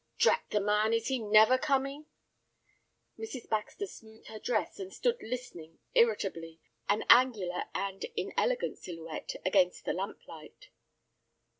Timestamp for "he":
1.09-1.19